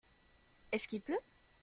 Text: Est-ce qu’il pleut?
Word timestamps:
Est-ce 0.71 0.87
qu’il 0.87 1.01
pleut? 1.03 1.19